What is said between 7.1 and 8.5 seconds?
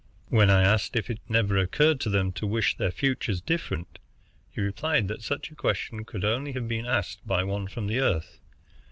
by one from the Earth.